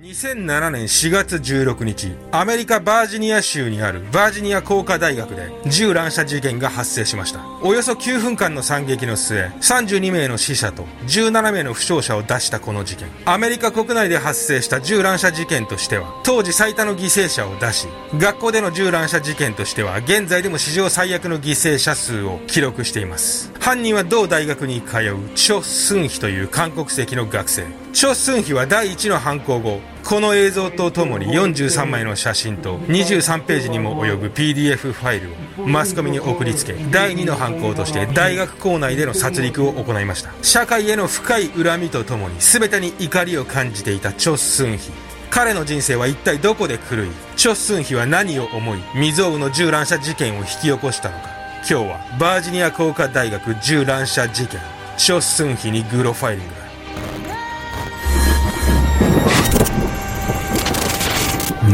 [0.00, 7.40] 2007年4月16日、アメリカバージニア州にあるバージニア工科大学で銃乱射事件が発生しました。
[7.60, 13.08] およそ9分間の惨劇の末、32名の死者と17名の負傷者を出したこの事件。
[13.24, 23.50] アメリカ国内で発生した銃乱射事件としては、当時最多の犠牲者を出し、学校での銃乱射事件としては、現在でも史上最悪の犠牲者数を記録しています。
[23.58, 27.66] 犯人は同大学に通うチョ・スンヒという韓国籍の学生。
[27.92, 40.32] チョ・スンヒは第一の犯行後、この映像とともに43枚の写真と23ページにも及ぶ PDF ファイルをマスコミに送りつけ第2の犯行として大学校内での殺戮を行いました。
[40.40, 44.92] 社会への深い恨みとともに全てに怒りを感じていたチョ・スンヒ
[45.28, 51.28] 彼の人生は一体どこで狂いチョ・スンヒは何を思い未曾有の銃乱射事件を引き起こしたのか。
[51.68, 54.58] 今日はバージニア工科大学銃乱射事件
[54.96, 56.57] チョ・スンヒにグロファイリング。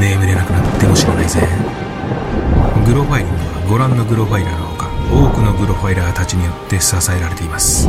[0.04, 1.40] 眠れなくなっても知らないぜ。
[2.84, 7.88] グロファイリングはご覧のグロファイラーのほか多くのグロファイラーたちによって支えられています。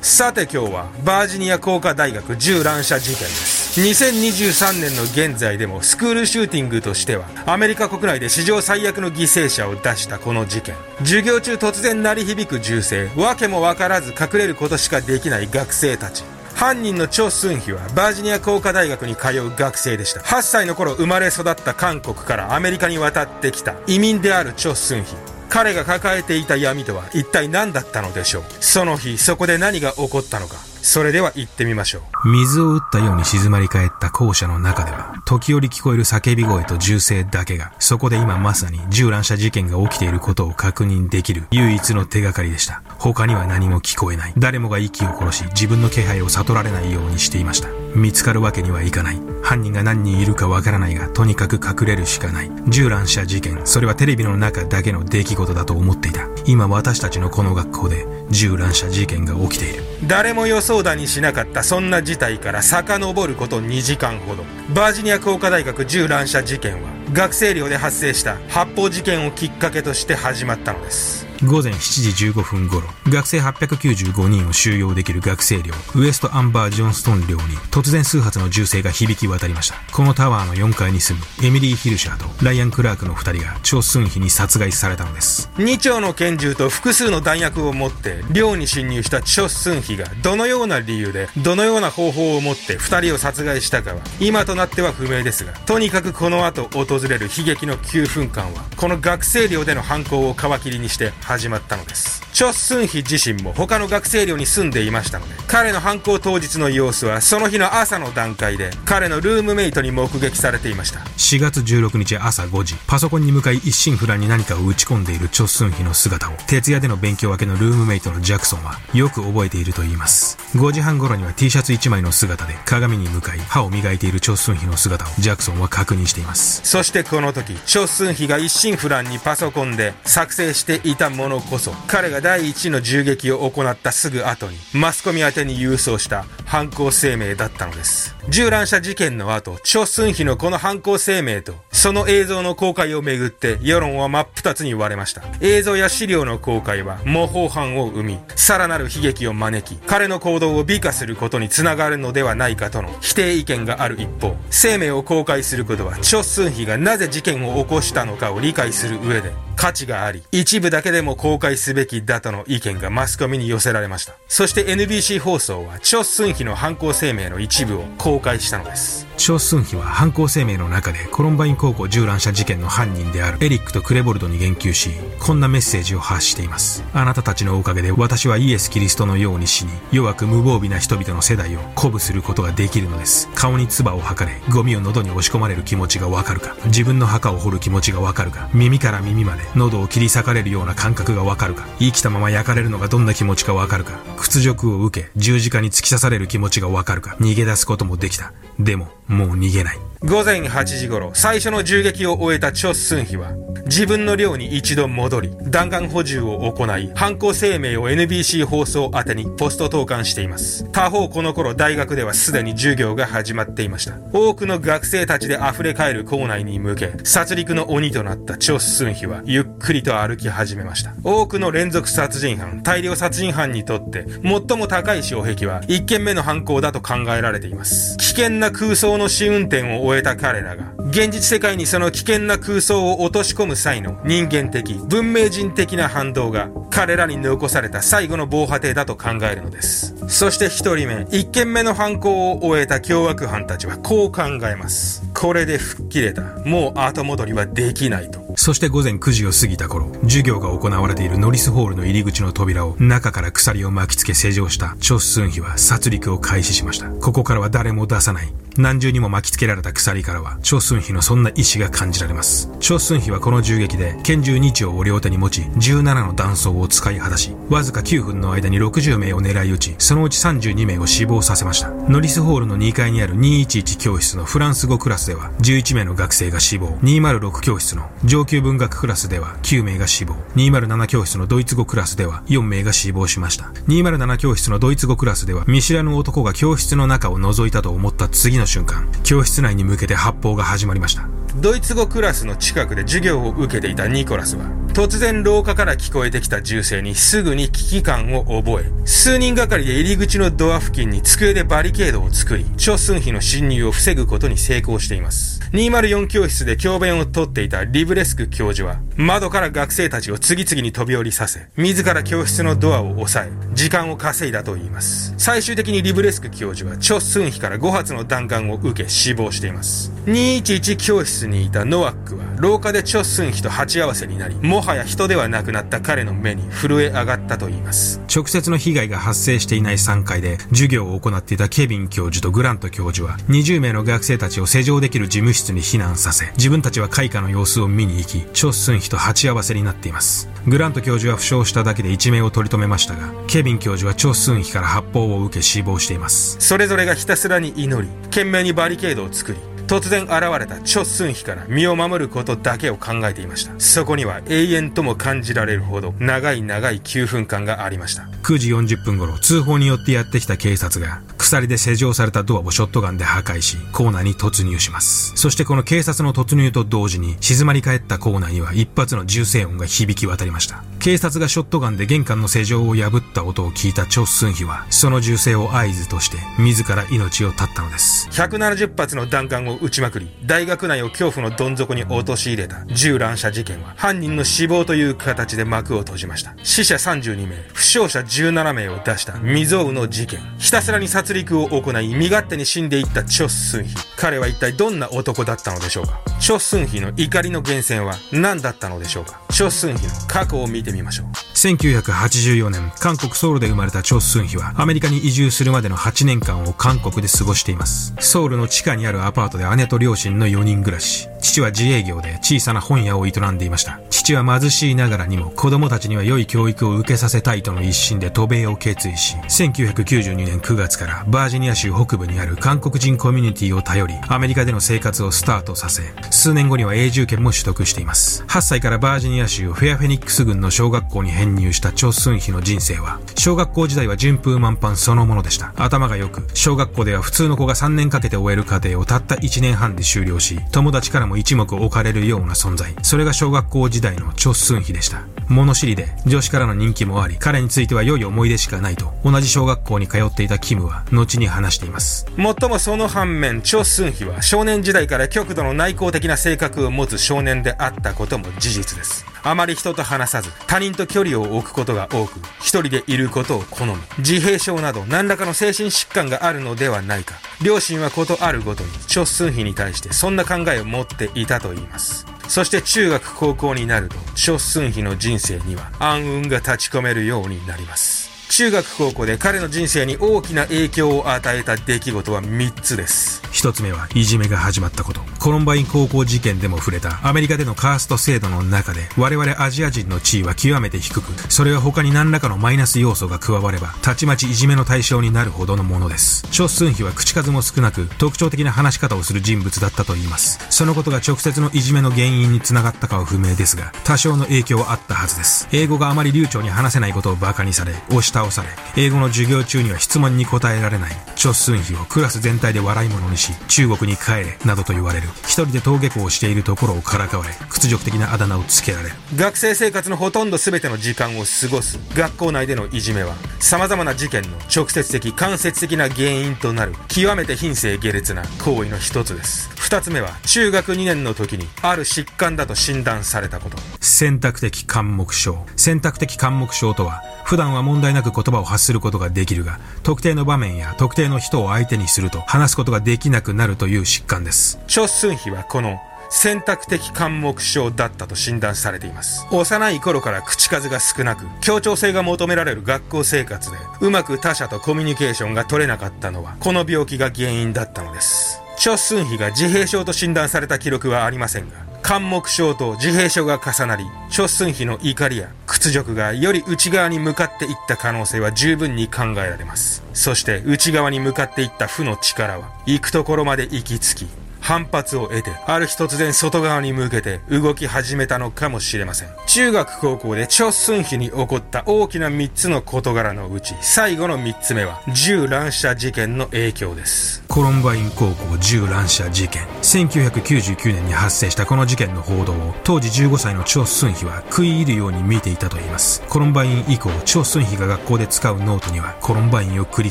[0.00, 3.61] さて今日はバージニア工科大学銃乱射事件です。
[3.80, 10.74] 2023年の現在でもスクールシューティングとしてはアメリカ国内で史上最悪の犠牲者を出したこの事件。
[10.98, 13.08] 授業中突然鳴り響く銃声。
[13.16, 16.22] 訳も分からず隠れることしかできない学生たち。
[16.54, 20.20] 犯人のチョ・スンヒはバージニア工科大学に通う学生でした。
[20.20, 25.16] 8歳の頃生まれ育った韓国からアメリカに渡ってきた移民であるチョ・スンヒ。
[25.48, 28.44] 彼が抱えていた闇とは一体何だったのでしょう。
[28.60, 30.71] その日そこで何が起こったのか。
[30.82, 32.28] それでは行ってみましょう。
[32.28, 42.82] 水を打ったように静まり返った校舎の中では、時折聞こえる叫び声と銃声だけが、そこで今まさに銃乱射事件が起きていることを確認できる唯一の手がかりでした。
[42.98, 44.34] 他には何も聞こえない。
[44.36, 47.81] 誰もが息を殺し、自分の気配を悟られないようにしていました。
[47.94, 49.20] 見つかるわけにはいかない。
[49.42, 52.50] 犯人が何人いるかわからないが、とにかく隠れるしかない。
[52.68, 56.28] 銃乱射事件、それはテレビの中だけの出来事だと思っていた。
[56.46, 59.82] 今私たちのこの学校で銃乱射事件が起きている。
[60.06, 64.42] 誰も予想だにしなかったそんな事態から遡ること2時間ほど
[64.74, 79.74] バージニア工科大学銃乱射事件は学生寮で発生した発砲事件をきっかけとして始まったのです午前7時15分頃、学生895人を収容できる学生寮、ウエストアンバー・ジョンストン寮に突然数発の銃声が響き渡りました。
[79.92, 85.50] このタワーの4階に住むエミリー・ヒルシャーとライアン・クラークの2人が超寸比に殺害されたのです。
[85.56, 102.20] 2丁の拳銃と複数の弾薬を持って寮に侵入したチョ・スンヒがどのような理由でどのような方法を持って2人を殺害したかは今となっては不明ですがとにかくこの後訪れる悲劇の9分間はこの学生寮での犯行を皮切りにして始まったのです。
[102.34, 111.00] チョ・スンヒ自身も他の学生寮に住んでいましたので、彼の犯行当日の様子はその日の朝の段階で彼のルームメイトに目撃されていました。
[111.00, 120.38] 4月16日朝5時、パソコンに向かい一心不乱に何かを打ち込んでいるチョ・スンヒの姿を、徹夜での勉強明けのルームメイトのジャクソンはよく覚えていると言います。
[120.54, 126.60] 5時半頃には T シャツ1枚の姿で鏡に向かい歯を磨いているチョ・スンヒの姿をジャクソンは確認しています。
[126.64, 138.14] そしてこの時、チョ・スンヒが一心不乱にパソコンで作成していたものこそ、彼が第一の銃撃を行ったすぐ後に、マスコミ宛てに郵送した犯行声明だったのです。
[138.28, 145.22] 銃乱射事件の後、チョ・スンヒのこの犯行声明と、その映像の公開をめぐって、世論は真っ二つに割れました。
[145.40, 164.14] 映像や資料の公開は、模倣犯を生み、さらなる悲劇を招き、彼の行動を美化することにつながるのではないかとの否定意見がある一方、声明を公開することは、チョ・スンヒがなぜ事件を起こしたのかを理解する上で、価値があり、一部だけでも公開すべきだとの意見がマスコミに寄せられました。
[164.28, 169.06] そして NBC 放送は、チョ・スンヒの犯行声明の一部を公開したのです。
[169.16, 174.90] チョ・スンヒは犯行声明の中でコロンバイン高校銃乱射事件の犯人であるエリックとクレボルドに言及し、
[175.20, 176.82] こんなメッセージを発しています。
[176.92, 183.28] あなたたちのおかげで私はイエス・キリストのように死に、弱く無防備な人々の世代を鼓舞することができるのです。
[183.34, 198.32] 顔に唾を吐かれ、ゴミを喉に押し込まれる気持ちがわかるか、自分の墓を掘る気持ちがわかるか、耳から耳まで喉を切り裂かれるような感覚がわかるか、生きたまま焼かれるのがどんな気持ちかわかるか、屈辱を受け、十字架に突き刺される気持ちがわかるか、逃げ出すこともできた。
[198.58, 199.78] でも、もう逃げない。
[200.04, 203.32] 午前8時頃、最初の銃撃を終えたチョ・スンヒは、
[203.66, 210.64] 自分の寮に一度戻り、弾丸補充を行い、犯行声明を NBC 放送宛てにポスト投函しています。
[210.72, 213.94] 他方この頃大学ではすでに授業が始まっていました。
[214.12, 220.94] 多くの学生たちで溢れ返る校内に向け、殺戮の鬼となったチョ・スンヒはゆっくりと歩き始めました。
[221.04, 227.96] 多くの連続殺人犯、大量殺人犯にとって最も高い障壁は1件目の犯行だと考えられています。
[227.98, 239.94] 危険な空想の試運転を終えた彼らが、現実世界にその危険な空想を落とし込む際の人間的、文明人的な反動が、彼らに残された最後の防波堤だと考えるのです。
[240.08, 245.02] そして一人目、一件目の犯行を終えた凶悪犯たちはこう考えます。
[245.14, 246.22] これで吹っ切れた。
[246.44, 248.21] もう後戻りはできないと。
[248.36, 256.88] そして午前9時を過ぎた頃、授業が行われているノリスホールの入り口の扉を中から鎖を巻きつけ施錠したチョ・スンヒは殺戮を開始しました。
[256.88, 258.32] ここからは誰も出さない。
[258.58, 262.50] 何重にも巻きつけられた鎖からは、チョ・スンヒのそんな意志が感じられます。
[262.60, 271.70] チョ・スンヒはこの銃撃で、拳銃2丁を両手に持ち、17の弾倉を使い果たし、わずか9分の間に60名を狙い撃ち、そのうち32名を死亡させました。
[271.70, 283.46] ノリスホールの2階にある211教室のフランス語クラスでは、11名の学生が死亡、206教室の上級文学クラスでは9名が死亡、207教室のドイツ語クラスでは4名が死亡しました。
[283.68, 291.21] 207教室のドイツ語クラスでは、見知らぬ男が教室の中を覗いたと思った次の瞬間、教室内に向けて発砲が始まりました。
[291.36, 305.40] ドイツ語クラスの近くで授業を受けていたニコラスは、突然廊下から聞こえてきた銃声にすぐに危機感を覚え、数人がかりで入り口のドア付近に机でバリケードを作り、チョ・スンヒの侵入を防ぐことに成功しています。
[305.52, 315.14] 204教室で教鞭をとっていたリブレスク教授は、窓から学生たちを次々に飛び降りさせ、自ら教室のドアを押さえ、時間を稼いだと言います。
[315.18, 319.92] 最終的にリブレスク教授は、チョ・スンヒから5発の弾丸を受け死亡しています。
[320.06, 328.00] 211教室にいたノワックは、廊下でチョ・スンヒと鉢合わせになり、もはや人ではなくなった彼の目に震え上がったと言います。
[328.14, 340.28] 直接の被害が発生していない3階で、授業を行っていたケビン教授とグラント教授は、20名の学生たちを施錠できる事務室室に避難させ、自分たちは開花の様子を見に行き、チョ・スンヒと鉢合わせになっています。
[340.46, 346.36] グラント教授は負傷しただけで一命を取り留めましたが、ケビン教授はチョ・スンヒから発砲を受け死亡しています。
[346.38, 353.52] それぞれがひたすらに祈り、懸命にバリケードを作り、突然現れたチョ・スンヒから身を守ることだけを考えていました。
[353.58, 358.02] そこには永遠とも感じられるほど長い長い9分間がありました。
[358.22, 361.00] 9時40分頃、通報によってやってきた警察が、
[361.32, 365.12] 鎖で施錠されたドアをショットガンで破壊し、コーナーに突入します。
[365.16, 370.62] そしてこの警察の突入と同時に、静まり返ったコーナーには一発の銃声音が響き渡りました。
[370.78, 378.08] 警察がショットガンで玄関の施錠を破った音を聞いたチョ・スンヒは、その銃声を合図として、自ら命を絶ったのです。
[378.10, 386.34] 170発の弾丸を撃ちまくり、大学内を恐怖のどん底に陥れた銃乱射事件は、犯人の死亡という形で幕を閉じました。
[386.42, 390.20] 死者32名、負傷者17名を出した未曾有の事件。
[390.38, 393.74] ひたすらに殺戮を行い、身勝手に死んでいったチョ・スンヒ。
[393.96, 396.00] 彼は一体どんな男だったのでしょうか？
[396.20, 399.20] チョ・スンヒの怒りの源泉は何だったのでしょうか？
[399.30, 401.06] チョ・スンヒの過去を見てみましょう。
[401.42, 407.94] 1984年、韓国ソウルで生まれたチョ・スンヒは、アメリカに移住するまでの8年間を韓国で過ごしています。
[407.98, 411.08] ソウルの地下にあるアパートで姉と両親の4人暮らし。
[411.20, 413.80] 父は自営業で小さな本屋を営んでいました。
[413.90, 428.24] 父は貧しいながらにも子供たちには良い教育を受けさせたいとの一心で渡米を決意し、1992年9月からバージニア州北部にある韓国人コミュニティを頼り、アメリカでの生活をスタートさせ、数年後には永住権も取得しています。
[428.24, 435.52] 8歳からバージニア州フェアフェニックス郡の小学校に編入したチョ・スンヒの人生は、小学校時代は順風満帆そのものでした。
[435.56, 442.74] 頭が良く、小学校では普通の子が3年かけて終える過程をたった1年半で終了し、友達からも一目置かれるような存在。
[442.82, 445.02] それが小学校時代のチョ・スンヒでした。
[445.28, 452.06] 物知りで、女子からの人気もあり、彼については良い思い出しかないと、同じ小学校に通っていたキムは、後に話しています。
[452.16, 459.11] もっともその反面、チョ・スンヒは少年時代から極度の内向的な性格を持つ少年であったことも事実です。
[459.24, 463.76] あまり人と話さず、他人と距離を置くことが多く、一人でいることを好む。
[463.98, 467.14] 自閉症など何らかの精神疾患があるのではないか。
[467.42, 472.06] 両親はことあるごとに、初寸費に対してそんな考えを持っていたと言います。
[472.28, 478.01] そして中学高校になると、初寸費の人生には暗雲が立ち込めるようになります。
[478.34, 483.20] 中学高校で彼の人生に大きな影響を与えた出来事は3つです。
[483.26, 485.02] 1つ目はいじめが始まったこと。
[485.18, 496.26] コロンバイン高校事件でも触れたアメリカでのカースト制度の中で我々アジア人の地位は極めて低く、それは他に何らかのマイナス要素が加われば、たちまちいじめの対象になるほどのものです。
[496.30, 500.40] チョ・スンヒは口数も少なく、特徴的な話し方をする人物だったと言います。
[500.48, 505.48] そのことが直接のいじめの原因につながったかは不明ですが、多少の影響はあったはずです。
[505.52, 515.08] 英語があまり流暢に話せないことを馬鹿にされ、押し倒され、英語の授業中には質問に答えられない、チョ・スンヒをクラス全体で笑い物にし、中国に帰れ、などと言われる。
[515.24, 518.94] 一人で登下校をしているところをからかわれ、屈辱的なあだ名をつけられる。
[519.16, 529.50] 学生生活のほとんど全ての時間を過ごす学校内でのいじめは、様々な事件の直接的、間接的な原因となる、極めて品性下劣な行為の一つです。
[529.56, 533.56] 二つ目は、中学2年の時に、ある疾患だと診断されたこと。
[533.80, 535.46] 選択的感目症。
[535.56, 537.02] 選択的感目症とは、
[537.32, 544.58] 普段は問題なく言葉を発することができるが、特定の場面や特定の人を相手にすると話すことができなくなるという疾患です。
[544.66, 549.26] チョ・スンヒはこの選択的感目症だったと診断されています。
[549.30, 558.42] 幼い頃から口数が少なく、協調性が求められる学校生活で、うまく他者とコミュニケーションが取れなかったのは、この病気が原因だったのです。
[558.58, 569.82] チョ・スンヒが自閉症と診断された記録はありませんが、関目症と自閉症が重なり、諸寸妃の怒りや屈辱がより内側に向かっていった可能性は十分に考えられます。
[569.92, 579.08] そして内側に向かっていった負の力は、行くところまで行き着き、反発を得て、ある日突然外側に向けて動き始めたのかもしれません。
[579.26, 587.22] 中学高校でチョ・スンヒに起こった大きな3つの事柄のうち、最後の3つ目は、銃乱射事件の影響です。
[587.28, 589.46] コロンバイン高校銃乱射事件。
[589.62, 596.02] 1999年に発生したこの事件の報道を、当時15歳のチョ・スンヒは食い入るように見ていたと言います。
[596.08, 599.90] コロンバイン以降、チョ・スンヒが学校で使うノートには、コロンバインを繰り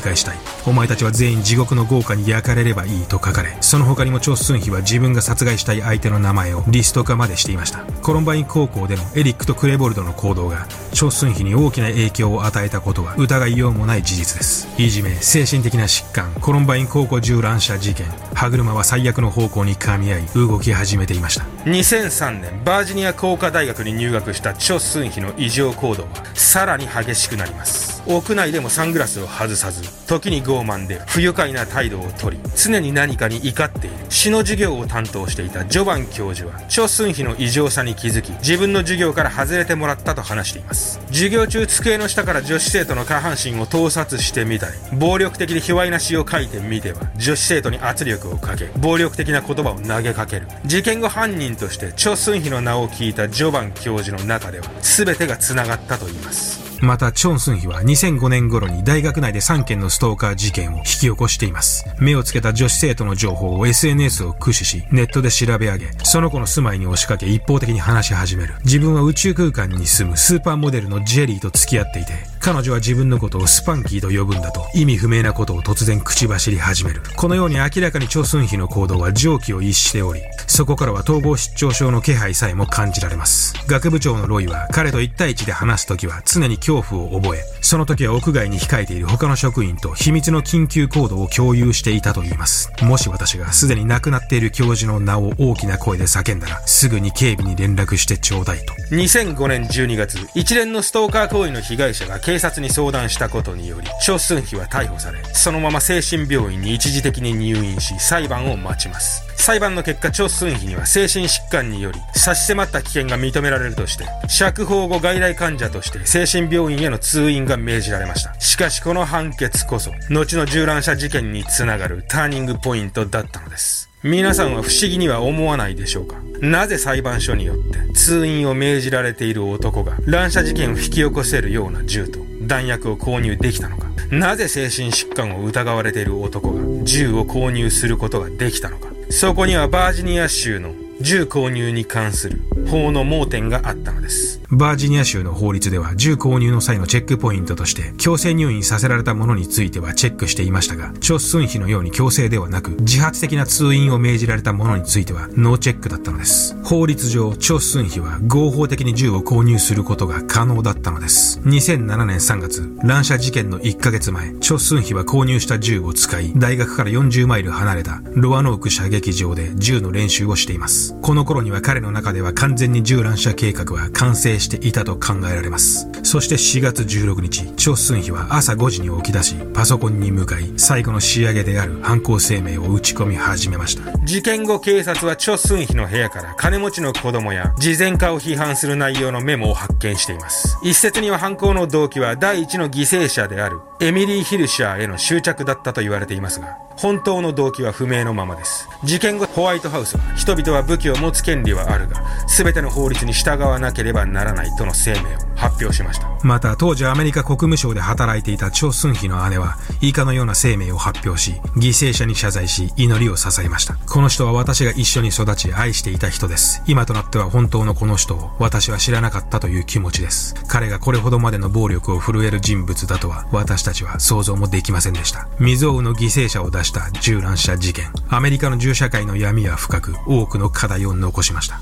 [0.00, 0.36] 返したい。
[0.66, 7.84] お前たちは全員地獄の業火に焼かれればいいと書かれ、その他にもチョ・スンヒは自分が殺害したい相手の名前をリスト化までしていました。
[8.02, 14.68] コロンバイン高校でのエリックとクレボルドの行動がチョ・スンヒに大きな影響を与えたことは疑いようもない事実です。
[14.76, 21.44] いじめ精神的な疾患コロンバイン高校銃乱射事件歯車は最悪の方向に噛み合い動き始めていました。
[21.64, 28.02] 2003年バージニア工科大学に入学したチョ・スンヒの異常行動はさらに激しくなります。
[28.04, 33.96] 屋内でもサングラスを外さず時に傲慢で不愉快な態度をとり常に何かに怒っている。
[34.32, 41.00] の授業を担当していたジョバン教授はチョ・スンヒの異常さに気づき自分の授業から外れてもらったと話しています。
[41.08, 50.48] 授業中机の下から女子生徒の下半身を盗撮してみたり暴力的で卑猥な詩を書いてみては女子生徒に圧力をかけ暴力的な言葉を投げかける。
[50.64, 56.71] 事件後犯人としてチョ・スンヒの名を聞いたジョバン教授の中では全てが繋がったと言います。
[56.82, 61.86] また、チョン・スンヒは2005年頃に大学内で3件のストーカー事件を引き起こしています。
[62.00, 68.54] 目をつけた女子生徒の情報を SNS を駆使し、ネットで調べ上げ、その子の住まいに押しかけ一方的に話し始める。
[68.64, 77.00] 自分は宇宙空間に住むスーパーモデルのジェリーと付き合っていて、彼女は自分のことをスパンキーと呼ぶんだと意味不明なことを突然口走り始める。
[77.16, 83.54] このように明らかにチョ・スンヒの行動は常軌を逸しており、そこからは統合失調症の気配さえも感じられます。
[83.68, 92.72] 学部長のロイは彼と1対1で話すときは常に恐怖を覚え、その時は屋外に控えている他の職員と秘密の緊急行動を共有していたと言います。
[92.82, 98.74] もし私がすでに亡くなっている教授の名を大きな声で叫んだら、すぐに警備に連絡してちょうだいと。
[98.90, 109.22] 2005年12月、一連のストーカー行為の被害者が警警察に相談したことにより、チョ・スンヒは逮捕され、そのまま精神病院に一時的に入院し、裁判を待ちます。
[109.36, 118.32] 裁判の結果、チョ・スンヒには精神疾患により、差し迫った危険が認められるとして、釈放後外来患者として精神病院への通院が命じられました。
[118.40, 123.90] しかしこの判決こそ、後の銃乱射事件につながるターニングポイントだったのです。
[124.02, 126.16] 皆さんは不思議には思わないでしょうか？
[126.42, 144.41] なぜ裁判所によって通院を命じられている男が乱射事件を引き起こせるような銃と弾薬を購入できたのかなぜ精神疾患を疑われている男が銃を購入することができたのかそこにはバージニア州の銃購入に関する法の盲点があったのです。
[144.54, 156.54] バージニア州の法律では銃購入の際のチェックポイントとして強制入院させられた者についてはチェックしていましたが、チョ・スンヒのように強制ではなく自発的な通院を命じられた者についてはノーチェックだったのです。
[156.64, 161.40] 法律上、チョ・スンヒは合法的に銃を購入することが可能だったのです。
[161.40, 170.94] 2007年3月、乱射事件の1ヶ月前、チョ・スンヒは購入した銃を使い、大学から40マイル離れたロアノーク射撃場で銃の練習をしています。
[171.00, 175.88] この頃には彼の中では完全に銃乱射計画は完成していたと考えられます。
[176.02, 183.98] そして4月16日、チョ・スンヒは朝5時に起き出し、パソコンに向かい、最後の仕上げである犯行声明を打ち込み始めました。
[184.04, 190.58] 事件後警察はチョ・スンヒの部屋から金持ちの子供や慈善家を批判する内容のメモを発見しています。
[190.62, 198.68] 一説には犯行の動機は第一の犠牲者であるエミリー・ヒルシャーへの執着だったと言われていますが、本当の動機は不明のままです。
[198.84, 205.02] 事件後、ホワイトハウスは、人々は武器を持つ権利はあるが、全ての法律に従わなければならないないとの声明を
[205.36, 206.08] 発表しました。
[206.22, 213.74] また、当時アメリカ国務省で働いていたチョ・スンヒの姉は、以下のような声明を発表し、犠牲者に謝罪し、祈りを捧げました。
[213.74, 216.62] この人は私が一緒に育ち、愛していた人です。
[216.66, 220.34] 今となっては本当のこの人を、私は知らなかったという気持ちです。
[220.46, 225.28] 彼がこれほどまでの暴力を震える人物だとは、私たちは想像もできませんでした。
[225.38, 227.90] 未曾有の犠牲者を出した銃乱射事件。
[228.08, 231.60] アメリカの銃社会の闇は深く、多くの課題を残しました。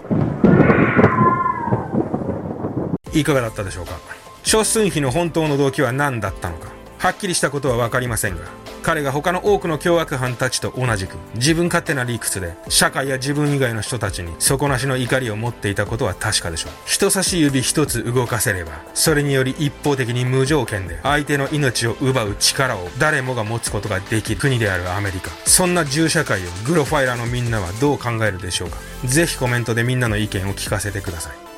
[3.12, 3.98] いかがだったでしょうか？
[4.42, 6.70] 諸寸ヒの本当の動機は何だったのか？
[6.98, 8.42] はっきりしたことは分かりませんが
[8.82, 16.72] 彼が他の多くの凶悪犯たちと同じく自分勝手な理屈で社会や自分以外の人たちに底なしの怒りを持っていたことは確かでしょう。
[16.84, 25.30] 人差し指一つ動かせればそれにより一方的に無条件で相手の命を奪う力を誰もが持つことができる国であるアメリカ。
[25.46, 28.76] そんな銃社会をグロファイラーのみんなはどう考えるでしょうか？
[29.06, 31.49] ぜひコメントでみんなの意見を聞かせてください。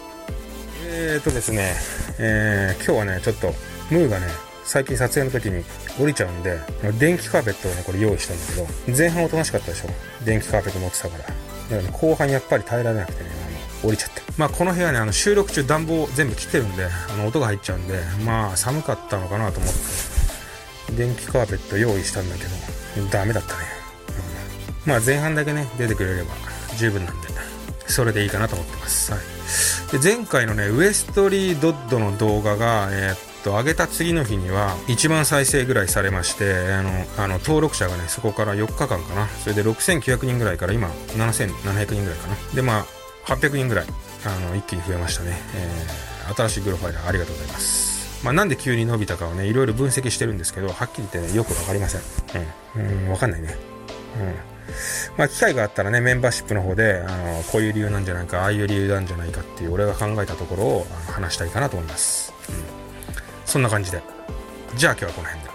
[0.95, 1.75] えーとですね、
[2.19, 3.55] えー、今日はねちょっと
[3.91, 4.27] ムーがね
[4.63, 5.65] 最近撮影の時に
[5.99, 6.59] 降りちゃうんで、
[6.99, 9.89] 電気カーペットをね、これ用意したんだけど、前半おとなしかったでしょ？
[10.25, 11.25] 電気カーペット持ってたから。
[11.25, 11.35] だか
[11.71, 14.23] らね、後半やっぱり耐えられなくてね、あの、降りちゃって。
[14.39, 19.73] まあこの部屋ね、あの収録中暖房全部切ってるんで、あの音が入っちゃうんで、まあ寒かったのかなと思っ
[20.87, 22.45] て、電気カーペット用意したんだけ
[23.01, 23.65] ど、ダメだったね。
[24.85, 26.31] うん、まあ前半だけね、出てくれれば
[26.79, 27.29] 十分なんで、
[27.89, 29.13] それでいいかなと思ってます。
[29.13, 29.21] はい。
[29.93, 39.29] で、前回のね、ウエストリードッドの動画が、えー、っと、上げた次の日には1万再生ぐらいされまして、あの、あの登録者がね、そこから4日間かな。
[39.29, 42.37] それで6900人ぐらいから今7700人ぐらいかな。
[42.55, 42.87] で、まあ、
[43.27, 43.87] 800人ぐらい、
[44.25, 45.39] あの、一気に増えましたね。
[45.55, 48.25] えー、新しいグロファイラーありがとうございます。
[48.25, 52.01] まあ、なんで急に伸びたかをね、いろいろ分析してるんですけど、はっきり言ってね、よくわかりません。
[52.77, 53.05] うん。
[53.05, 53.57] うん、わかんないね。
[54.19, 54.52] うん。
[55.17, 62.33] まあ、機会があったらね、メンバーシップの方で、あの、こういう理由なんじゃないか、ああいう理由なんじゃないかっていう、俺が考えたところを話したいかなと思います。
[62.49, 62.55] うん。
[63.45, 64.03] そんな感じで。
[64.75, 65.52] じゃあ今日はこの辺で。